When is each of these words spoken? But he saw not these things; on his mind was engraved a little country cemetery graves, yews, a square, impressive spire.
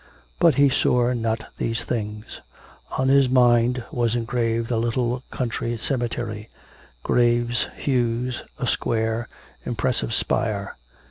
But 0.39 0.55
he 0.55 0.67
saw 0.67 1.13
not 1.13 1.45
these 1.59 1.83
things; 1.83 2.41
on 2.97 3.09
his 3.09 3.29
mind 3.29 3.83
was 3.91 4.15
engraved 4.15 4.71
a 4.71 4.77
little 4.77 5.21
country 5.29 5.77
cemetery 5.77 6.49
graves, 7.03 7.67
yews, 7.85 8.41
a 8.57 8.65
square, 8.65 9.29
impressive 9.63 10.15
spire. 10.15 10.75